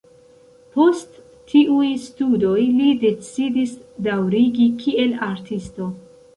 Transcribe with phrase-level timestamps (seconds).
[0.77, 1.19] Post
[1.51, 3.77] tiuj studoj li decidis
[4.11, 5.95] daŭrigi kiel artisto.